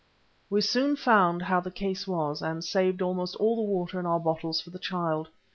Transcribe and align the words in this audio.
We 0.49 0.61
soon 0.61 0.95
found 0.95 1.43
how 1.43 1.59
the 1.59 1.69
case 1.69 2.07
was, 2.07 2.41
and 2.41 2.63
saved 2.65 3.03
almost 3.03 3.35
all 3.35 3.55
the 3.55 3.69
water 3.71 3.99
in 3.99 4.07
our 4.07 4.19
bottles 4.19 4.59
for 4.59 4.71
the 4.71 4.79
child. 4.79 5.27